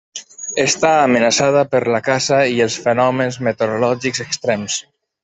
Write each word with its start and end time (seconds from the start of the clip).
Està 0.61 0.93
amenaçada 1.01 1.61
per 1.75 1.81
la 1.95 2.01
caça 2.07 2.39
i 2.57 2.57
els 2.67 2.79
fenòmens 2.87 3.39
meteorològics 3.49 4.25
extrems. 4.27 4.79